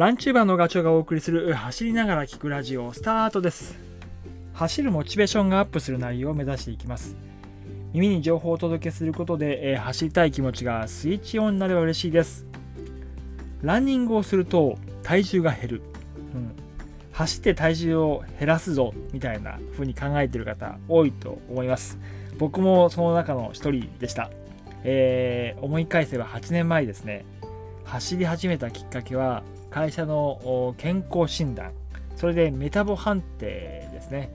[0.00, 3.78] ランチューバーのガチョウがお送りする走りながら聞くラジオスタートです。
[4.54, 7.18] 走るモチベーションがアップする内容を目指していきます。
[7.92, 12.46] 耳に情報をお届けすることで、え走りたい気持ちがスイッチオンになれば嬉しいです。
[13.60, 15.82] ランニングをすると体重が減る、
[16.34, 16.56] うん、
[17.12, 21.98] 走って体重を減らすぞみたいな風に考えている方多いと思います。
[22.38, 24.30] 僕もその中の一人でした、
[24.82, 27.26] えー思い返せば8年前ですね。
[27.84, 31.72] 走り始めたきっかけは会社の健康診断
[32.16, 34.30] それでメタボ判定ですね。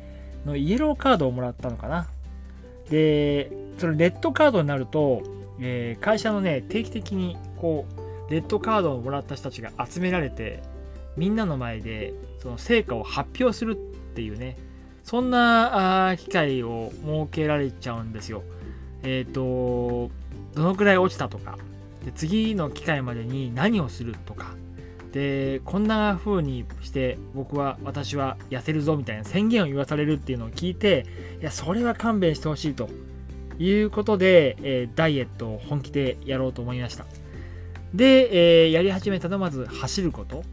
[0.45, 2.08] のイエローカードをもらったのかな。
[2.89, 5.21] でそれレッドカードになると、
[5.59, 7.85] えー会社のね定期的にこ
[8.27, 10.63] うレッドカードをもらった人たちが集められて
[11.16, 13.75] みんなの前でその成果を発表するっ
[14.16, 14.58] ていうね
[15.03, 18.41] そんな機会を設けられちゃうんですよ。
[19.03, 20.09] えっ、と
[20.55, 21.59] どのくらい落ちたとか
[22.03, 24.55] で次の機会までに何をするとか
[25.16, 31.05] でこんな風にして僕は私は痩せるぞみたいな宣言を言わされるっていうのを聞いて
[31.39, 32.89] いやそれは勘弁してほしいと
[33.58, 37.05] いうことで、えーダイエットを本気でやろうと思いました。
[37.93, 40.43] で、えーやり始めたのはまず走ること、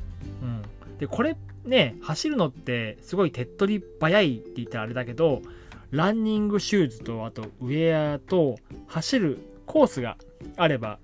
[0.43, 0.63] うん、
[0.99, 5.43] でこれね走るのってすごい手っ取り早いって言ったらあれだけど
[5.91, 10.19] ランニングシューズとあとウェアと走るコースが
[10.57, 11.01] あれば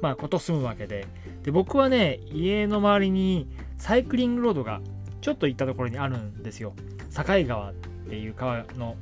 [0.00, 1.06] まあこと済むわけで。
[1.42, 3.48] で僕はね家の周りに
[3.78, 4.80] サイクリングロードが
[5.20, 6.74] ちょっと行ったところにあるんですよ。
[7.14, 7.74] 境川っ
[8.08, 8.96] ていう川の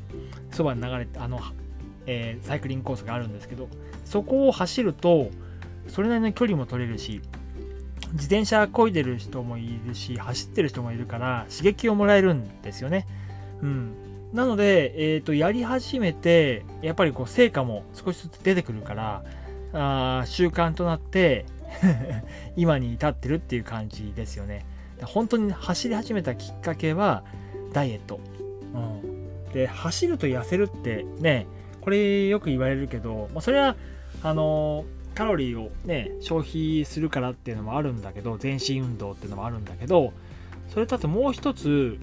[0.51, 1.41] そばに流れてあの、
[2.07, 3.69] えーサイクリングコースがあるんですけど
[4.05, 5.31] そこを走ると
[5.89, 7.21] それなりの距離も取れるし
[8.13, 13.07] 自転車漕いでる人もいるし走ってる人もいるから刺激をもらえるんですよね。
[13.63, 13.95] うん。
[14.33, 19.25] なので、えー、とやり始めてやっぱりこう成果も少しずつ出てくるから
[19.73, 21.47] あ習慣となって
[22.57, 24.65] 今に至ってるっていう感じですよね。
[25.03, 27.25] 本当に走り始めたきっかけは
[27.73, 28.21] ダイエット、
[28.75, 31.47] うん、で走ると痩せるってね
[31.81, 33.77] これよく言われるけど、まあ、それは
[34.23, 34.85] あの
[35.15, 40.13] カロリーをね消費するからっていうのもあるんだけど全身運動っていうのもあるんだけど
[40.69, 41.99] それとあともう一つ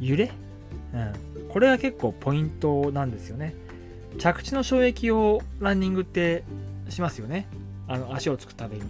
[0.00, 0.32] 揺れ、
[0.94, 3.54] うん、これは結構ポイントなんですよね。
[4.18, 6.44] 着地の衝撃をランニングって
[6.88, 7.48] しますよね。
[7.88, 8.82] あの足をつくために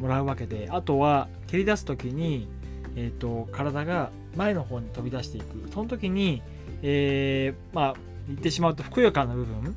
[0.00, 0.68] もらうわけで。
[0.70, 2.48] あとは蹴り出す時に、
[2.96, 5.68] えー、と体が前の方に飛び出していく。
[5.72, 6.42] その時に、
[6.82, 7.94] えーまあ
[8.28, 9.74] 言ってしまうとふくよかな部分。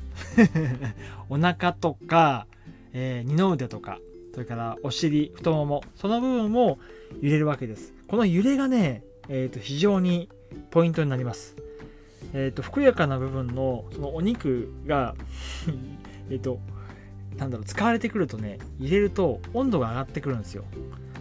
[1.28, 2.46] お腹とか、
[2.92, 3.98] えー二の腕とか
[4.32, 6.78] それからお尻太ももその部分も
[7.20, 7.92] 揺れるわけです。
[8.08, 10.28] この揺れがね、えー、と非常に
[10.70, 11.56] ポイントになります
[12.34, 15.14] えー、とふくよかな部分のそのお肉が
[16.30, 16.58] えっと
[17.38, 20.64] なんだろう使われてくるとね入れると温度が上がってくるんですよ。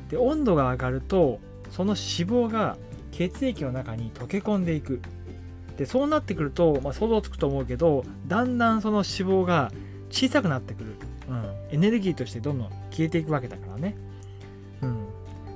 [0.09, 2.78] で温度が上がるとその脂肪が
[3.12, 5.00] 血液の中に溶け込んでいく。
[5.78, 9.03] でそうなってくると、まあ、想像つくと思うけどだんだんその脂
[9.41, 9.72] 肪が
[10.12, 10.96] 小さくなってくる、
[11.28, 13.96] うん、エネルギーとしてどんどん消えていくわけだからね、
[14.84, 15.07] うん、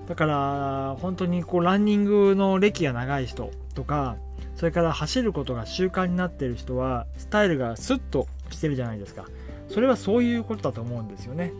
[0.08, 4.18] だから本当にこうランニングの歴が長い人とか
[4.58, 9.26] それから走ることが習慣になっている人はスタイルがスッとしてるじゃないですか。
[9.70, 11.54] それはそういうことだと思うんですよね。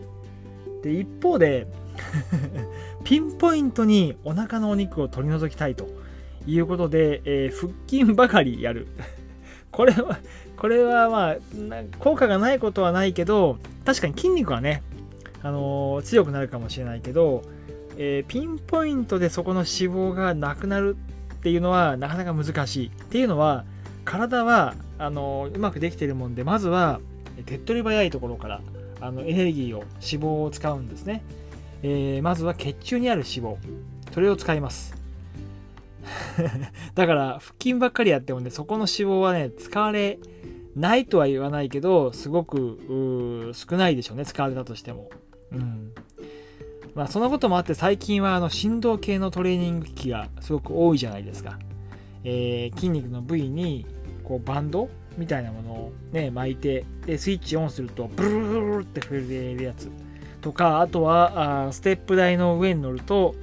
[0.82, 1.68] で一方で
[3.04, 5.88] ピンポイントにお腹のお肉を取り除きたいと
[6.46, 8.88] いうことで、えー腹筋ばかりやる。
[9.70, 10.18] これは
[10.56, 11.36] これはまあ
[12.00, 14.82] 効果がないことはないけど確かに筋肉はね、
[15.42, 17.42] あのー強くなるかもしれないけど、
[17.96, 20.96] えーピンポイントでそこの脂肪がなくなる
[21.38, 22.86] っていうのはなかなか難しい。
[22.88, 23.64] っていうのは
[24.04, 27.00] 体はあのうまくできてるもんでまずは
[27.46, 28.60] 手っ取り早いところから
[29.00, 31.22] あのエネルギーを脂肪を使うんですね、
[31.82, 33.56] えーまずは血中にある脂肪。
[34.12, 34.96] それを使います。
[36.94, 40.18] だから腹筋ばっかりやってもねそこの脂肪はね使われ
[40.74, 44.24] ないとは言わないけどすごく少ないでしょうね。
[44.24, 45.10] 使われたとしても。
[45.52, 45.92] うん。
[46.98, 51.56] まあそんなこともあって最近はあの振動系のトレーニング機器がすごく多いじゃないですか、
[52.24, 53.86] えー筋肉の部位に
[54.24, 59.90] こうバンドみたいなものをね巻いてでスイッチオンするとブルルルルルって震えるやつ。
[60.40, 63.36] とかあとはあステップ台の上に乗ると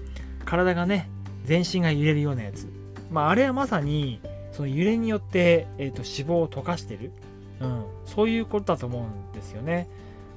[0.44, 1.10] 体がね
[1.46, 2.68] 全身が揺れるようなやつ。
[3.10, 4.20] まああれはまさに
[4.52, 7.14] その揺れによって、えー、と脂肪を溶かしてる、
[7.62, 9.88] うん、そういうことだと思うんですよね。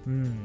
[0.06, 0.36] うん。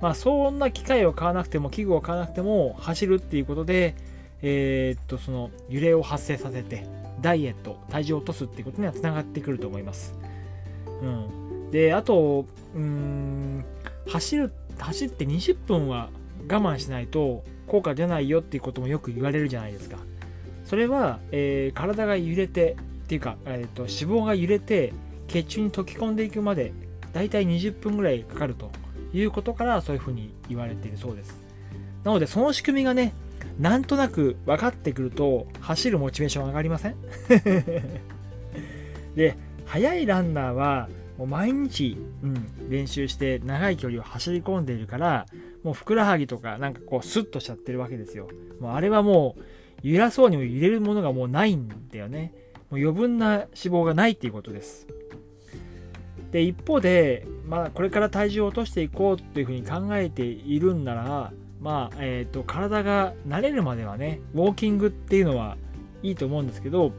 [0.00, 3.94] まあそんな機械を買わなくても器具を買わなくても走るっていうことで
[4.42, 6.86] えーっとその揺れを発生させて
[7.20, 10.14] ダイエット体重を落とすっていうことにはつながってくると思います。
[11.02, 13.64] うん、であとうん
[14.06, 16.10] 走る走って20分は
[16.48, 19.98] 我慢しないと効果出ないよっていうこともよく言われるじゃないですか。
[20.64, 24.92] それは、えー、体が揺れてっていうか、えーと、脂肪が揺れて
[25.26, 26.72] 血中に溶け込んでいくまで
[27.14, 28.70] だいたい20分ぐらいかかると。
[29.12, 31.42] いうことからそういうふうに言われているそうです。
[32.04, 33.12] なのでその仕組みがね
[33.58, 36.94] なんとなく分かってくると走るモチベーション上がりません？
[39.16, 40.88] で速いランナーは
[41.18, 45.26] もう毎日、うん、練習して長い距離を走り込んでいるから
[45.64, 48.28] もうふくらはぎとかなんかこうスッとしちゃってるわけですよ。
[48.60, 49.42] もうあれはもう
[49.82, 52.32] 揺らそうにも揺れるものがもうないんだよね。
[52.70, 54.86] もう余分な脂肪がないっていうことです。
[56.30, 65.56] で一方で、まあ、これから体重を落としていこうというふうに考えているんならまあえーと、体が慣れるまではねウォーキングっていうのは
[66.04, 66.92] いいと思うんですけど、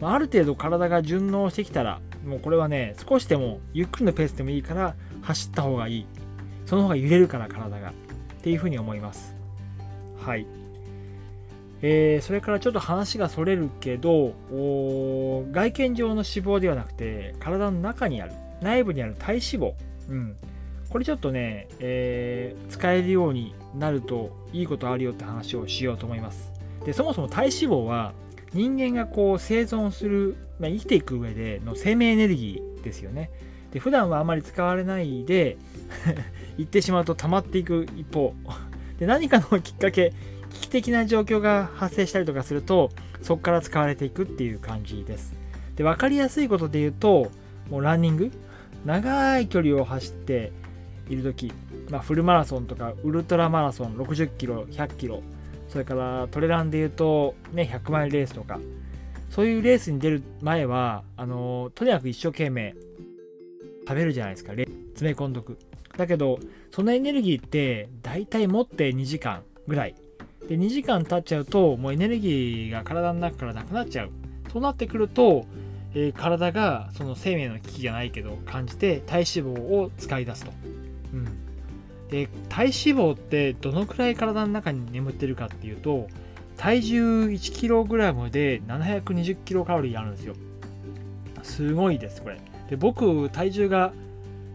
[0.00, 6.06] まあ、ある程度体が順応してきたらもうこれはね少しでもゆっくりのペースでもいいから走った方がいい。
[6.66, 7.90] その方が揺れるから体が。
[7.90, 7.92] っ
[8.44, 9.34] ていうふうに思います。
[10.20, 10.46] はい。
[11.80, 14.34] えー、それからちょっと話がそれるけど
[15.52, 19.74] 外見上の脂肪ではなくて体の中にある内部にある体脂肪、
[20.08, 20.36] うん、
[20.88, 26.52] これちょっとね、えー、使えるようになるといいことあるよって話をしようと思います。
[26.84, 28.12] でそもそも体脂肪は
[28.52, 33.30] 人間がこう生存する、まあ、生きていく上での生命エネルギーですよね。
[33.72, 35.56] で普段はあまり使われないで
[36.56, 38.32] 言ってしまうと溜まっていく一方
[39.00, 40.12] で何かのきっかけ
[40.50, 42.90] 危機的な状況が発生したりとかすると
[43.20, 45.34] そこから使われていくっていう感じです。
[45.74, 47.32] で分かりやすいことで言うと
[47.68, 48.30] もうランニング
[48.84, 50.52] 長い距離を走って
[51.08, 51.52] いる時、
[51.90, 55.22] まあ、フルマラソンとかウルトラマラソン60キロ100キロ
[55.68, 58.60] それからトレランでいうと、ね、100マイルレースとか
[59.30, 62.74] そういうレースに出る前はあのとにかく一生懸命
[63.86, 65.58] 食べるじゃないですか詰め込んどく。
[65.96, 66.38] だけど
[66.72, 69.94] そのエネルギーって大体持って2時間ぐらい。
[70.48, 74.10] で2時間経っちゃうともうエネルギーが体の中からなくなっちゃう。
[74.52, 75.46] そうなってくると、
[75.94, 79.24] えー、体がその生命の危機じゃないけど感じて体脂
[79.56, 80.52] 肪を使い出すと。
[81.12, 81.24] うん、
[82.10, 86.08] で体脂肪ってどのくらい体の中に眠ってるかっていうと
[86.56, 90.34] 体重 1kg で720キロカロリーあるんですよ。
[91.42, 92.40] すごいですこれ。
[92.70, 93.92] で僕体重が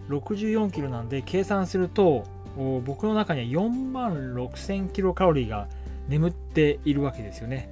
[0.10, 2.26] 64キロなんで計算すると
[2.86, 5.68] 僕の中には4万6000キロカロリーが
[6.08, 7.70] 眠っているわけですよね。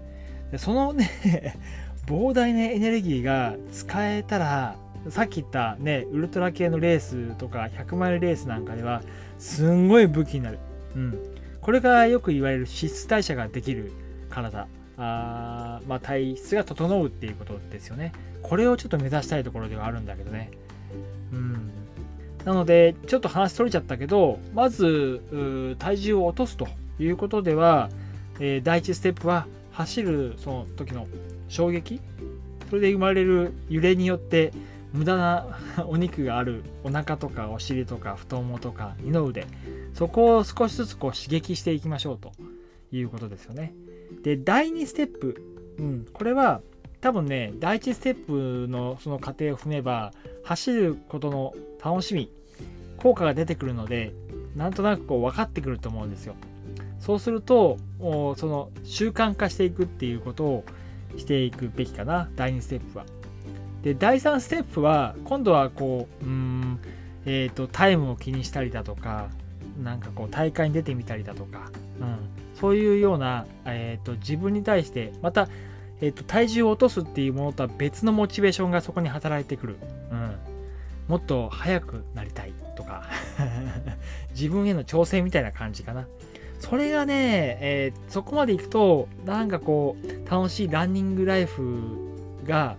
[0.52, 1.56] でそのね
[2.08, 4.78] 膨大なエネルギーが使えたら
[5.10, 9.02] さっき言ったね、ウルトラ系のレースとか100マイルレースなんかでは、
[9.40, 10.60] すんごい武器になる。
[10.96, 11.18] うん。
[11.62, 13.92] これがよく言われる脂質代謝ができる
[14.30, 14.68] 体。
[15.00, 18.12] あまあ、体質が整うっていうことですよね。
[18.42, 20.50] これをちょっと目指したいところではあるんだけどね。
[21.32, 21.72] うん。
[22.44, 26.68] なので、ちょっと話取れちゃったけど、まず、体重を落とすと
[27.00, 27.90] いうことでは、
[28.40, 31.08] えー、第一ステップは走るその時の
[31.48, 32.02] 衝撃？
[32.70, 34.52] それで生まれる揺れによって
[34.94, 35.58] 無駄な
[35.88, 39.46] お肉があるお腹とかお尻とか太ももとか二の腕。
[39.94, 42.32] そこを少しずつこう刺激していきましょうと
[42.92, 43.74] いうことですよね。
[44.24, 45.42] で第2ステップ、
[45.80, 46.62] うん、これは
[47.02, 50.14] 多分ね第1ステップのその過程を踏めば
[50.44, 51.54] 走ることの
[51.84, 52.32] 楽しみ
[52.98, 54.14] 効果が出てくるので
[54.56, 56.36] なんとなくこう分かってくると思うんですよ。
[57.00, 60.64] そうするとその習慣化していくっていうことを
[61.18, 62.30] していくべきかな。
[62.36, 63.06] 第2ステップは。
[63.84, 66.80] で第3ステップは今度はこううん、
[67.26, 69.30] えーと、タイムを気にしたりだとか
[69.82, 71.72] なんかこう大会に出てみたりだとか、
[72.02, 72.18] うん、
[72.60, 75.48] そういうような、えーと、自分に対してまた、
[76.02, 79.78] えーと、体重を落とすっていうものとは別のモチベーションがそこに働いてくる、
[80.12, 80.36] うん、
[81.08, 83.04] もっと速くなりたいとか。
[84.38, 86.06] 自分への挑戦みたいな感じかな。
[86.60, 92.78] それがね、えー、そこまでいくとなんかこう楽しいランニングライフが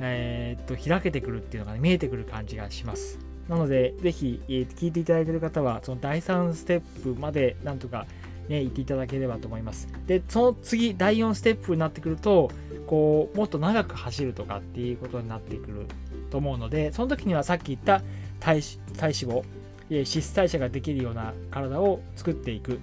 [0.00, 3.18] えー、っと開けてくるっていうのが、ね、見えてくる感じがします。
[3.48, 8.06] なので、ぜひ、えー、聞いていただいている方は、その第3ステップまでなんとか
[8.48, 9.88] ね、行っていただければと思います。
[10.06, 12.50] で、その次、第4ステップになってくると、
[12.86, 15.86] こう、もっと長く走るとかっていうことになってくる
[16.30, 18.02] と思うので、その時にはさっき言った
[18.40, 18.62] 体
[18.96, 19.44] 体脂肪、
[19.90, 22.80] 脂質代謝ができるような体を作っていく。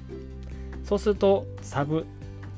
[0.85, 2.05] そうすると、サブ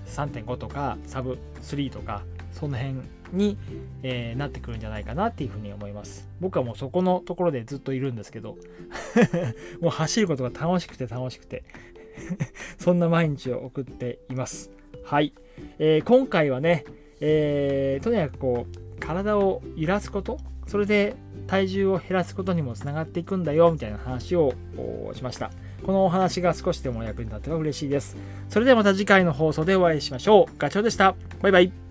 [0.05, 2.95] 3.5とか、サブ3とか、その辺
[3.31, 3.57] に、
[4.03, 6.27] えー、なってくるんじゃないかなっていうふうに思います。
[6.39, 8.57] 僕はもうそこのところでずっといるんですけど、
[9.81, 11.63] もう走ることが楽しくて楽しくて
[12.77, 14.71] そんな毎日を送っています。
[15.03, 15.33] はい。
[15.79, 16.83] えー、今回はね、
[17.21, 21.15] えー、とにかくこう、体を揺らすこと、それで
[21.47, 24.53] 体重を減らすことにもつながっていくんだよみたいな話を
[25.13, 25.51] しました
[25.85, 28.17] このお話が少しでも役に立てば嬉しいです。
[28.49, 30.57] それではまた次回の放送でお会いしましょう。
[30.57, 31.15] ガチョウでした。
[31.41, 31.86] バイバイ。